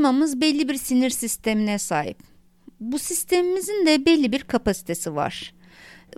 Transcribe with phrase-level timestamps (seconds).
[0.00, 2.18] organizmamız belli bir sinir sistemine sahip.
[2.80, 5.54] Bu sistemimizin de belli bir kapasitesi var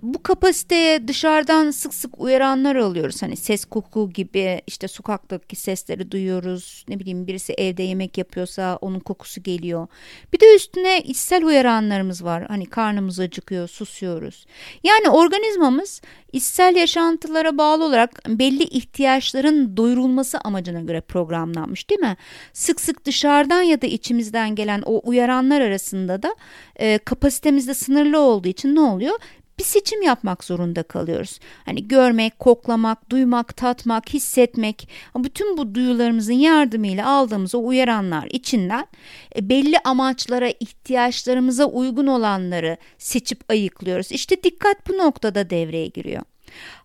[0.01, 3.21] bu kapasiteye dışarıdan sık sık uyaranlar alıyoruz.
[3.21, 6.85] Hani ses koku gibi işte sokaktaki sesleri duyuyoruz.
[6.89, 9.87] Ne bileyim birisi evde yemek yapıyorsa onun kokusu geliyor.
[10.33, 12.45] Bir de üstüne içsel uyaranlarımız var.
[12.47, 14.45] Hani karnımız acıkıyor, susuyoruz.
[14.83, 16.01] Yani organizmamız
[16.33, 22.17] içsel yaşantılara bağlı olarak belli ihtiyaçların doyurulması amacına göre programlanmış değil mi?
[22.53, 26.35] Sık sık dışarıdan ya da içimizden gelen o uyaranlar arasında da
[26.75, 29.19] e, kapasitemizde sınırlı olduğu için ne oluyor?
[29.63, 31.39] Bir seçim yapmak zorunda kalıyoruz.
[31.65, 38.87] Hani görmek, koklamak, duymak, tatmak, hissetmek, bütün bu duyularımızın yardımıyla aldığımız o uyaranlar içinden
[39.35, 44.11] e, belli amaçlara, ihtiyaçlarımıza uygun olanları seçip ayıklıyoruz.
[44.11, 46.23] İşte dikkat bu noktada devreye giriyor.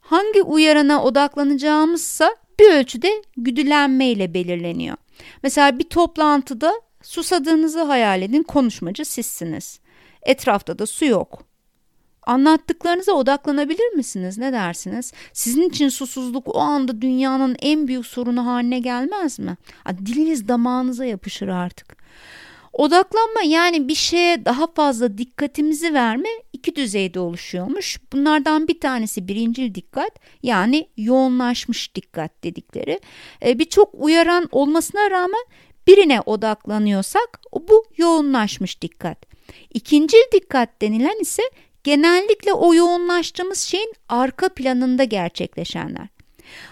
[0.00, 4.96] Hangi uyarana odaklanacağımızsa bir ölçüde güdülenmeyle belirleniyor.
[5.42, 6.72] Mesela bir toplantıda
[7.02, 9.80] susadığınızı hayal edin konuşmacı sizsiniz.
[10.22, 11.47] Etrafta da su yok.
[12.28, 14.38] Anlattıklarınıza odaklanabilir misiniz?
[14.38, 15.12] Ne dersiniz?
[15.32, 19.56] Sizin için susuzluk o anda dünyanın en büyük sorunu haline gelmez mi?
[20.06, 21.96] Diliniz damağınıza yapışır artık.
[22.72, 27.98] Odaklanma yani bir şeye daha fazla dikkatimizi verme iki düzeyde oluşuyormuş.
[28.12, 30.10] Bunlardan bir tanesi birincil dikkat
[30.42, 33.00] yani yoğunlaşmış dikkat dedikleri.
[33.44, 35.44] Ee, Birçok uyaran olmasına rağmen
[35.86, 39.26] birine odaklanıyorsak bu yoğunlaşmış dikkat.
[39.74, 41.42] İkincil dikkat denilen ise
[41.88, 46.08] genellikle o yoğunlaştığımız şeyin arka planında gerçekleşenler.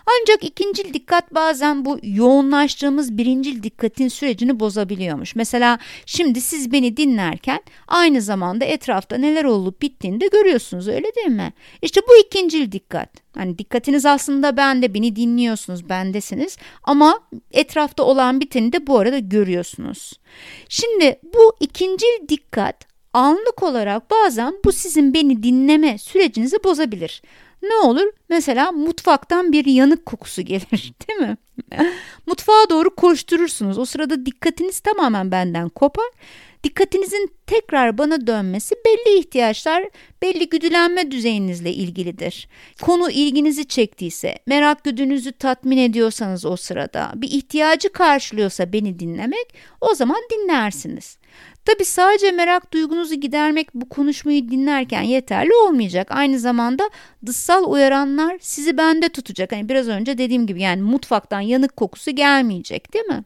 [0.06, 5.36] Ancak ikincil dikkat bazen bu yoğunlaştığımız birincil dikkatin sürecini bozabiliyormuş.
[5.36, 11.36] Mesela şimdi siz beni dinlerken aynı zamanda etrafta neler olup bittiğini de görüyorsunuz öyle değil
[11.36, 11.52] mi?
[11.82, 13.10] İşte bu ikincil dikkat.
[13.34, 17.20] Hani dikkatiniz aslında bende, beni dinliyorsunuz, bendesiniz ama
[17.52, 20.12] etrafta olan biteni de bu arada görüyorsunuz.
[20.68, 27.22] Şimdi bu ikincil dikkat anlık olarak bazen bu sizin beni dinleme sürecinizi bozabilir.
[27.62, 28.12] Ne olur?
[28.28, 31.36] Mesela mutfaktan bir yanık kokusu gelir değil mi?
[32.26, 33.78] Mutfağa doğru koşturursunuz.
[33.78, 36.06] O sırada dikkatiniz tamamen benden kopar.
[36.64, 39.88] Dikkatinizin tekrar bana dönmesi belli ihtiyaçlar,
[40.22, 42.48] belli güdülenme düzeyinizle ilgilidir.
[42.82, 49.94] Konu ilginizi çektiyse, merak güdünüzü tatmin ediyorsanız o sırada, bir ihtiyacı karşılıyorsa beni dinlemek, o
[49.94, 51.18] zaman dinlersiniz.
[51.66, 56.08] Tabi sadece merak duygunuzu gidermek bu konuşmayı dinlerken yeterli olmayacak.
[56.10, 56.90] Aynı zamanda
[57.26, 59.52] dışsal uyaranlar sizi bende tutacak.
[59.52, 63.24] Hani biraz önce dediğim gibi yani mutfaktan yanık kokusu gelmeyecek değil mi?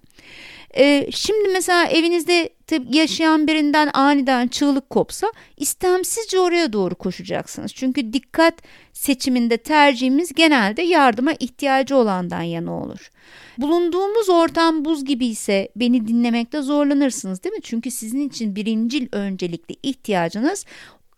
[0.76, 2.50] Ee, şimdi mesela evinizde
[2.90, 7.72] yaşayan birinden aniden çığlık kopsa istemsizce oraya doğru koşacaksınız.
[7.74, 8.54] Çünkü dikkat
[8.92, 13.10] seçiminde tercihimiz genelde yardıma ihtiyacı olandan yana olur.
[13.58, 17.62] Bulunduğumuz ortam buz gibi ise beni dinlemekte zorlanırsınız değil mi?
[17.62, 20.66] Çünkü sizin için birincil öncelikli ihtiyacınız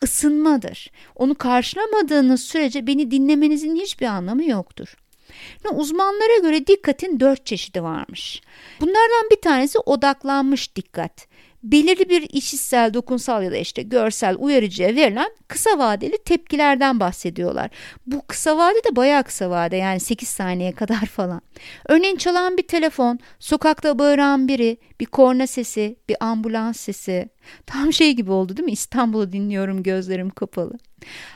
[0.05, 0.91] ısınmadır.
[1.17, 4.97] Onu karşılamadığınız sürece beni dinlemenizin hiçbir anlamı yoktur.
[5.72, 8.41] Uzmanlara göre dikkatin dört çeşidi varmış.
[8.81, 11.31] Bunlardan bir tanesi odaklanmış dikkat
[11.62, 17.71] belirli bir işitsel, dokunsal ya da işte görsel uyarıcıya verilen kısa vadeli tepkilerden bahsediyorlar.
[18.06, 21.43] Bu kısa vade de bayağı kısa vade yani 8 saniye kadar falan.
[21.89, 27.28] Örneğin çalan bir telefon, sokakta bağıran biri, bir korna sesi, bir ambulans sesi.
[27.67, 28.72] Tam şey gibi oldu değil mi?
[28.72, 30.72] İstanbul'u dinliyorum gözlerim kapalı.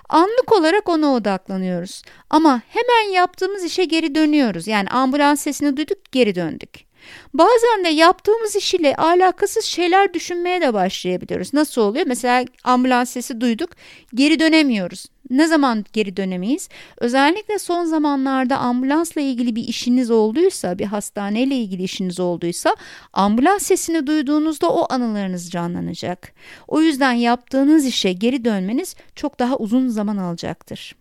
[0.09, 2.03] Anlık olarak ona odaklanıyoruz.
[2.31, 4.67] Ama hemen yaptığımız işe geri dönüyoruz.
[4.67, 6.86] Yani ambulans sesini duyduk geri döndük.
[7.35, 11.55] Bazen de yaptığımız iş ile alakasız şeyler düşünmeye de başlayabiliyoruz.
[11.55, 12.07] Nasıl oluyor?
[12.07, 13.71] Mesela ambulans sesi duyduk,
[14.15, 15.07] geri dönemiyoruz.
[15.31, 16.69] Ne zaman geri dönemeyiz?
[16.99, 22.77] Özellikle son zamanlarda ambulansla ilgili bir işiniz olduysa, bir hastaneyle ilgili işiniz olduysa
[23.13, 26.33] ambulans sesini duyduğunuzda o anılarınız canlanacak.
[26.69, 30.97] O yüzden yaptığınız işe geri dönmeniz çok daha uzun zaman alacaktır.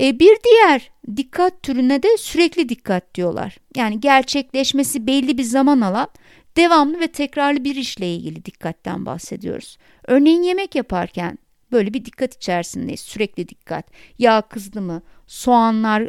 [0.00, 3.56] E, bir diğer dikkat türüne de sürekli dikkat diyorlar.
[3.76, 6.08] Yani gerçekleşmesi belli bir zaman alan
[6.56, 9.78] devamlı ve tekrarlı bir işle ilgili dikkatten bahsediyoruz.
[10.06, 11.38] Örneğin yemek yaparken
[11.72, 13.00] böyle bir dikkat içerisindeyiz.
[13.00, 13.86] Sürekli dikkat.
[14.18, 15.02] Yağ kızdı mı?
[15.26, 16.08] Soğanlar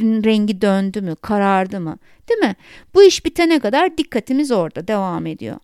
[0.00, 1.16] rengi döndü mü?
[1.16, 1.98] Karardı mı?
[2.28, 2.56] Değil mi?
[2.94, 5.56] Bu iş bitene kadar dikkatimiz orada devam ediyor.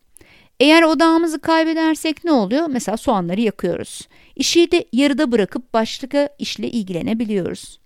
[0.61, 2.67] Eğer odağımızı kaybedersek ne oluyor?
[2.71, 4.09] Mesela soğanları yakıyoruz.
[4.37, 7.81] İşi de yarıda bırakıp başka işle ilgilenebiliyoruz.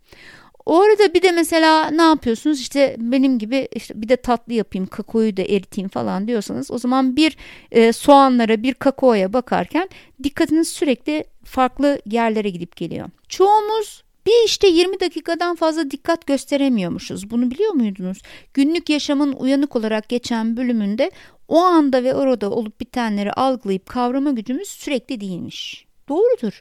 [0.67, 4.87] O arada bir de mesela ne yapıyorsunuz işte benim gibi işte bir de tatlı yapayım
[4.87, 7.37] kakaoyu da eriteyim falan diyorsanız o zaman bir
[7.71, 9.89] e, soğanlara bir kakaoya bakarken
[10.23, 13.09] dikkatiniz sürekli farklı yerlere gidip geliyor.
[13.29, 17.31] Çoğumuz bir işte 20 dakikadan fazla dikkat gösteremiyormuşuz.
[17.31, 18.19] Bunu biliyor muydunuz?
[18.55, 21.11] Günlük yaşamın uyanık olarak geçen bölümünde
[21.49, 25.87] o anda ve orada olup bitenleri algılayıp kavrama gücümüz sürekli değilmiş.
[26.09, 26.61] Doğrudur.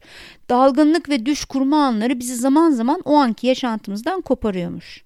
[0.49, 5.03] Dalgınlık ve düş kurma anları bizi zaman zaman o anki yaşantımızdan koparıyormuş.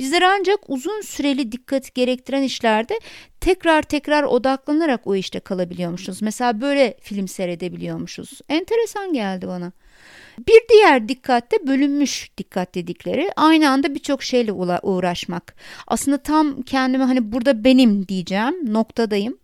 [0.00, 3.00] Bizler ancak uzun süreli dikkat gerektiren işlerde
[3.40, 6.22] tekrar tekrar odaklanarak o işte kalabiliyormuşuz.
[6.22, 8.40] Mesela böyle film seyredebiliyormuşuz.
[8.48, 9.72] Enteresan geldi bana.
[10.48, 14.52] Bir diğer dikkatte bölünmüş dikkat dedikleri aynı anda birçok şeyle
[14.82, 15.54] uğraşmak.
[15.86, 19.38] Aslında tam kendime hani burada benim diyeceğim noktadayım.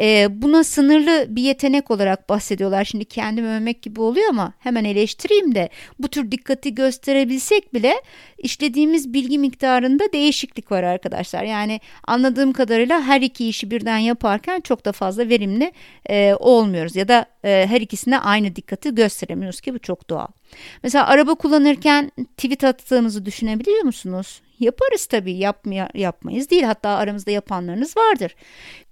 [0.00, 2.84] Ee, buna sınırlı bir yetenek olarak bahsediyorlar.
[2.84, 5.68] Şimdi kendimi övmek gibi oluyor ama hemen eleştireyim de
[5.98, 7.94] bu tür dikkati gösterebilsek bile
[8.38, 11.42] işlediğimiz bilgi miktarında değişiklik var arkadaşlar.
[11.44, 15.72] Yani anladığım kadarıyla her iki işi birden yaparken çok da fazla verimli
[16.10, 20.28] e, olmuyoruz ya da e, her ikisine aynı dikkati gösteremiyoruz ki bu çok doğal.
[20.82, 24.42] Mesela araba kullanırken tweet attığımızı düşünebiliyor musunuz?
[24.60, 28.34] Yaparız tabii yapmaya, yapmayız değil hatta aramızda yapanlarınız vardır.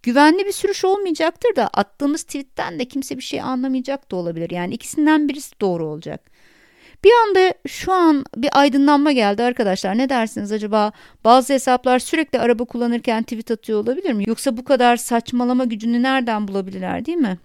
[0.03, 4.51] Güvenli bir sürüş olmayacaktır da attığımız tweetten de kimse bir şey anlamayacak da olabilir.
[4.51, 6.31] Yani ikisinden birisi doğru olacak.
[7.05, 9.99] Bir anda şu an bir aydınlanma geldi arkadaşlar.
[9.99, 10.93] Ne dersiniz acaba?
[11.25, 14.25] Bazı hesaplar sürekli araba kullanırken tweet atıyor olabilir mi?
[14.27, 17.39] Yoksa bu kadar saçmalama gücünü nereden bulabilirler değil mi?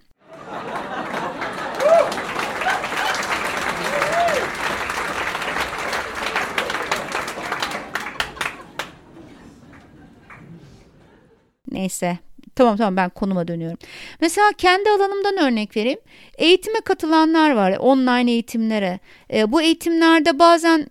[11.71, 12.17] Neyse
[12.55, 13.77] Tamam tamam ben konuma dönüyorum.
[14.21, 15.99] Mesela kendi alanımdan örnek vereyim.
[16.37, 18.99] Eğitime katılanlar var online eğitimlere.
[19.33, 20.87] E, bu eğitimlerde bazen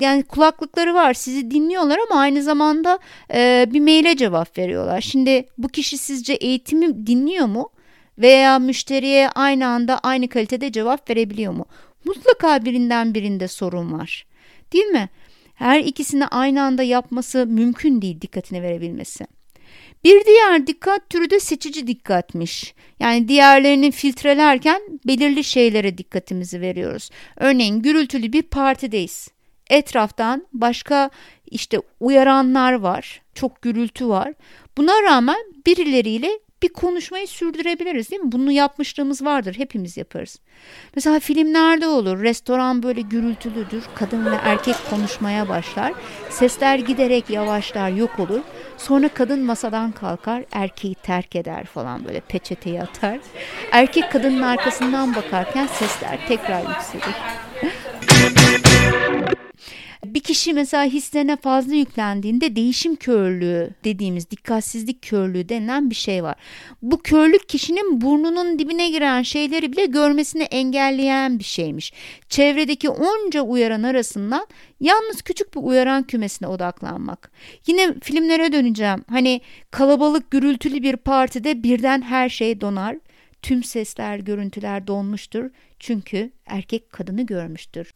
[0.00, 2.98] yani kulaklıkları var sizi dinliyorlar ama aynı zamanda
[3.34, 5.00] e, bir maile cevap veriyorlar.
[5.00, 7.70] Şimdi bu kişi sizce eğitimi dinliyor mu?
[8.18, 11.66] Veya müşteriye aynı anda aynı kalitede cevap verebiliyor mu?
[12.04, 14.26] Mutlaka birinden birinde sorun var.
[14.72, 15.08] Değil mi?
[15.54, 19.26] Her ikisini aynı anda yapması mümkün değil dikkatini verebilmesi.
[20.06, 22.74] Bir diğer dikkat türü de seçici dikkatmiş.
[23.00, 27.10] Yani diğerlerini filtrelerken belirli şeylere dikkatimizi veriyoruz.
[27.36, 29.28] Örneğin gürültülü bir partideyiz.
[29.70, 31.10] Etraftan başka
[31.46, 33.22] işte uyaranlar var.
[33.34, 34.34] Çok gürültü var.
[34.76, 36.30] Buna rağmen birileriyle
[36.62, 38.32] bir konuşmayı sürdürebiliriz değil mi?
[38.32, 39.54] Bunu yapmışlığımız vardır.
[39.58, 40.40] Hepimiz yaparız.
[40.94, 42.22] Mesela filmlerde olur.
[42.22, 43.84] Restoran böyle gürültülüdür.
[43.94, 45.92] Kadın ve erkek konuşmaya başlar.
[46.30, 48.40] Sesler giderek yavaşlar, yok olur.
[48.76, 53.18] Sonra kadın masadan kalkar, erkeği terk eder falan böyle peçeteyi atar.
[53.72, 57.16] Erkek kadının arkasından bakarken sesler tekrar yükselir.
[60.14, 66.34] Bir kişi mesela hislerine fazla yüklendiğinde değişim körlüğü dediğimiz dikkatsizlik körlüğü denilen bir şey var.
[66.82, 71.92] Bu körlük kişinin burnunun dibine giren şeyleri bile görmesini engelleyen bir şeymiş.
[72.28, 74.46] Çevredeki onca uyaran arasından
[74.80, 77.30] yalnız küçük bir uyaran kümesine odaklanmak.
[77.66, 79.04] Yine filmlere döneceğim.
[79.10, 82.96] Hani kalabalık gürültülü bir partide birden her şey donar.
[83.42, 85.50] Tüm sesler, görüntüler donmuştur.
[85.80, 87.92] Çünkü erkek kadını görmüştür.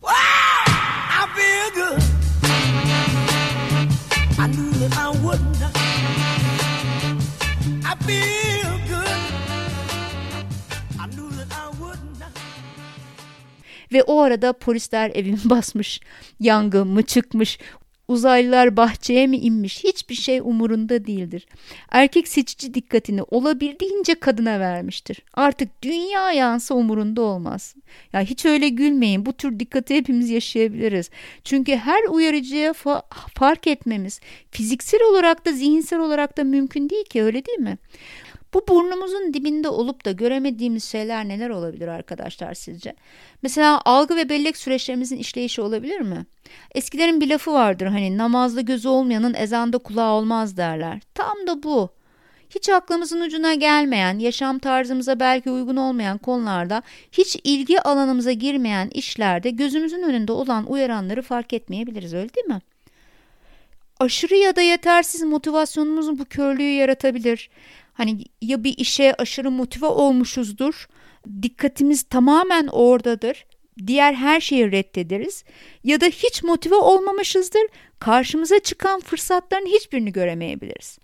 [13.93, 16.00] Ve o arada polisler evimi basmış.
[16.40, 17.59] Yangın mı çıkmış?
[18.11, 21.47] Uzaylılar bahçeye mi inmiş hiçbir şey umurunda değildir.
[21.90, 25.23] Erkek seçici dikkatini olabildiğince kadına vermiştir.
[25.35, 27.75] Artık dünya yansa umurunda olmaz.
[28.12, 31.11] Ya hiç öyle gülmeyin bu tür dikkati hepimiz yaşayabiliriz.
[31.45, 33.02] Çünkü her uyarıcıya fa
[33.35, 37.79] fark etmemiz fiziksel olarak da zihinsel olarak da mümkün değil ki öyle değil mi?
[38.54, 42.95] Bu burnumuzun dibinde olup da göremediğimiz şeyler neler olabilir arkadaşlar sizce?
[43.42, 46.26] Mesela algı ve bellek süreçlerimizin işleyişi olabilir mi?
[46.75, 51.00] Eskilerin bir lafı vardır hani namazda gözü olmayanın ezanda kulağı olmaz derler.
[51.14, 51.90] Tam da bu.
[52.54, 59.50] Hiç aklımızın ucuna gelmeyen, yaşam tarzımıza belki uygun olmayan konularda, hiç ilgi alanımıza girmeyen işlerde
[59.50, 62.61] gözümüzün önünde olan uyaranları fark etmeyebiliriz öyle değil mi?
[64.00, 67.50] Aşırı ya da yetersiz motivasyonumuz bu körlüğü yaratabilir.
[68.00, 70.88] Hani ya bir işe aşırı motive olmuşuzdur,
[71.42, 73.47] dikkatimiz tamamen oradadır,
[73.87, 75.45] diğer her şeyi reddederiz
[75.85, 77.62] ya da hiç motive olmamışızdır,
[77.99, 80.99] karşımıza çıkan fırsatların hiçbirini göremeyebiliriz.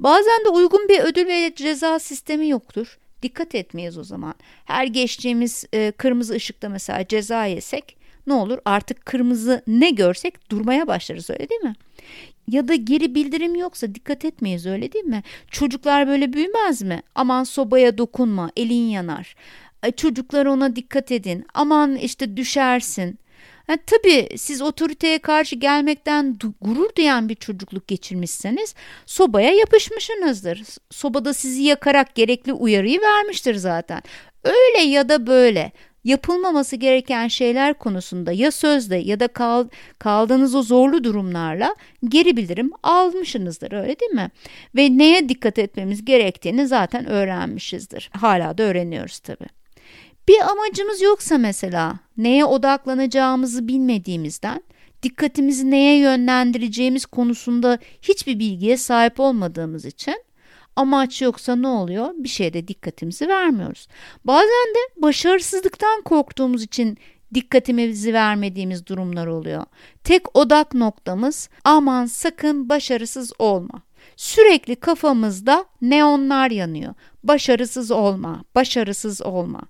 [0.00, 2.98] Bazen de uygun bir ödül ve ceza sistemi yoktur.
[3.22, 4.34] Dikkat etmeyiz o zaman.
[4.64, 5.64] Her geçtiğimiz
[5.96, 11.60] kırmızı ışıkta mesela ceza yesek ne olur artık kırmızı ne görsek durmaya başlarız öyle değil
[11.60, 11.74] mi?
[12.48, 15.22] Ya da geri bildirim yoksa dikkat etmeyiz öyle değil mi?
[15.50, 17.02] Çocuklar böyle büyümez mi?
[17.14, 19.36] Aman sobaya dokunma elin yanar.
[19.96, 21.46] Çocuklar ona dikkat edin.
[21.54, 23.18] Aman işte düşersin.
[23.68, 28.74] Yani tabii siz otoriteye karşı gelmekten gurur duyan bir çocukluk geçirmişseniz
[29.06, 30.62] sobaya yapışmışsınızdır.
[30.90, 34.02] Sobada sizi yakarak gerekli uyarıyı vermiştir zaten.
[34.44, 35.72] Öyle ya da böyle
[36.04, 39.68] yapılmaması gereken şeyler konusunda ya sözde ya da kal,
[39.98, 41.74] kaldığınız o zorlu durumlarla
[42.08, 44.30] geri bildirim almışsınızdır öyle değil mi?
[44.76, 48.10] Ve neye dikkat etmemiz gerektiğini zaten öğrenmişizdir.
[48.12, 49.48] Hala da öğreniyoruz tabii.
[50.28, 54.62] Bir amacımız yoksa mesela neye odaklanacağımızı bilmediğimizden
[55.02, 60.24] dikkatimizi neye yönlendireceğimiz konusunda hiçbir bilgiye sahip olmadığımız için
[60.76, 62.10] amaç yoksa ne oluyor?
[62.16, 63.88] Bir şeyde dikkatimizi vermiyoruz.
[64.24, 66.98] Bazen de başarısızlıktan korktuğumuz için
[67.34, 69.64] dikkatimizi vermediğimiz durumlar oluyor.
[70.04, 73.82] Tek odak noktamız aman sakın başarısız olma.
[74.16, 76.94] Sürekli kafamızda neonlar yanıyor.
[77.24, 79.60] Başarısız olma, başarısız olma.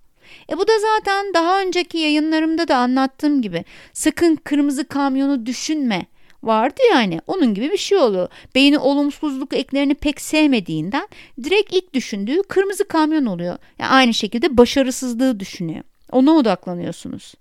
[0.50, 6.06] E bu da zaten daha önceki yayınlarımda da anlattığım gibi sakın kırmızı kamyonu düşünme
[6.42, 8.28] vardı yani onun gibi bir şey oluyor.
[8.54, 11.08] Beyni olumsuzluk eklerini pek sevmediğinden
[11.44, 13.58] direkt ilk düşündüğü kırmızı kamyon oluyor.
[13.78, 15.84] Yani aynı şekilde başarısızlığı düşünüyor.
[16.12, 17.34] Ona odaklanıyorsunuz.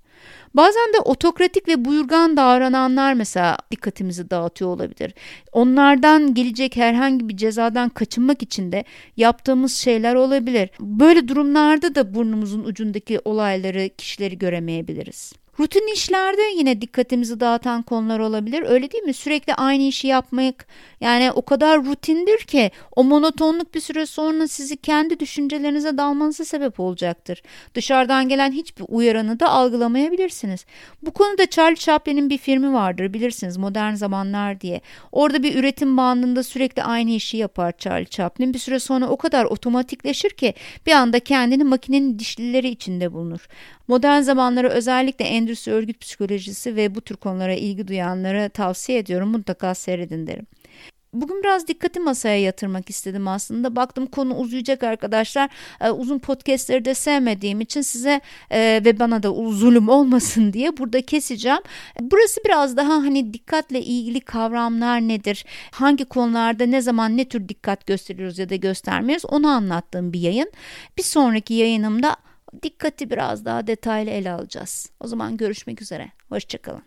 [0.54, 5.14] Bazen de otokratik ve buyurgan davrananlar mesela dikkatimizi dağıtıyor olabilir.
[5.52, 8.84] Onlardan gelecek herhangi bir cezadan kaçınmak için de
[9.18, 10.70] yaptığımız şeyler olabilir.
[10.80, 15.34] Böyle durumlarda da burnumuzun ucundaki olayları, kişileri göremeyebiliriz.
[15.62, 18.64] Rutin işlerde yine dikkatimizi dağıtan konular olabilir.
[18.68, 19.14] Öyle değil mi?
[19.14, 20.68] Sürekli aynı işi yapmak
[21.02, 26.80] yani o kadar rutindir ki o monotonluk bir süre sonra sizi kendi düşüncelerinize dalmanıza sebep
[26.80, 27.44] olacaktır.
[27.74, 30.66] Dışarıdan gelen hiçbir uyaranı da algılamayabilirsiniz.
[31.02, 34.82] Bu konuda Charlie Chaplin'in bir filmi vardır bilirsiniz Modern Zamanlar diye.
[35.12, 38.54] Orada bir üretim bandında sürekli aynı işi yapar Charlie Chaplin.
[38.54, 40.54] Bir süre sonra o kadar otomatikleşir ki
[40.86, 43.48] bir anda kendini makinenin dişlileri içinde bulunur.
[43.92, 49.30] Modern zamanları özellikle endüstri örgüt psikolojisi ve bu tür konulara ilgi duyanlara tavsiye ediyorum.
[49.30, 50.48] Mutlaka seyredin derim.
[51.14, 53.76] Bugün biraz dikkati masaya yatırmak istedim aslında.
[53.76, 55.50] Baktım konu uzayacak arkadaşlar.
[55.82, 58.22] Ee, uzun podcastleri de sevmediğim için size
[58.52, 61.62] e, ve bana da zulüm olmasın diye burada keseceğim.
[62.02, 65.46] Burası biraz daha hani dikkatle ilgili kavramlar nedir?
[65.72, 70.52] Hangi konularda ne zaman ne tür dikkat gösteriyoruz ya da göstermiyoruz onu anlattığım bir yayın.
[70.98, 72.16] Bir sonraki yayınımda
[72.64, 74.90] dikkati biraz daha detaylı ele alacağız.
[75.00, 76.12] O zaman görüşmek üzere.
[76.30, 76.84] Hoşçakalın.